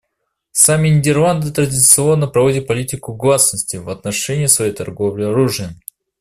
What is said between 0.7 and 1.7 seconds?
Нидерланды